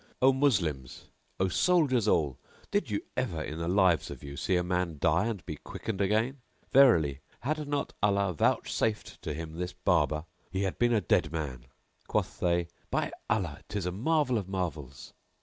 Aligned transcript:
O 0.19 0.33
Moslems, 0.33 1.09
O 1.39 1.47
soldiers 1.47 2.07
all, 2.07 2.39
did 2.71 2.89
you 2.89 3.01
ever 3.15 3.43
in 3.43 3.59
the 3.59 3.67
lives 3.67 4.09
of 4.09 4.23
you 4.23 4.35
see 4.35 4.55
a 4.55 4.63
man 4.63 4.97
die 4.99 5.27
and 5.27 5.45
be 5.45 5.57
quickened 5.57 6.01
again? 6.01 6.41
Verily 6.71 7.19
had 7.41 7.67
not 7.67 7.93
Allah 8.01 8.33
vouchsafed 8.33 9.21
to 9.21 9.31
him 9.35 9.57
this 9.59 9.73
Barber, 9.73 10.25
he 10.49 10.63
had 10.63 10.79
been 10.79 10.91
a 10.95 11.01
dead 11.01 11.31
man!" 11.31 11.67
Quoth 12.07 12.39
they, 12.39 12.67
"By 12.89 13.11
Allah, 13.29 13.61
'tis 13.69 13.85
a 13.85 13.91
marvel 13.91 14.39
of 14.39 14.49
marvels." 14.49 15.13